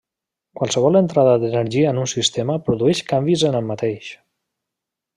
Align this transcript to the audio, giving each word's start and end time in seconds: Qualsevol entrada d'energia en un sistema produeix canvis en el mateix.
Qualsevol 0.59 0.97
entrada 1.01 1.35
d'energia 1.43 1.91
en 1.97 2.01
un 2.05 2.11
sistema 2.15 2.57
produeix 2.71 3.05
canvis 3.15 3.47
en 3.53 3.59
el 3.63 3.71
mateix. 3.75 4.13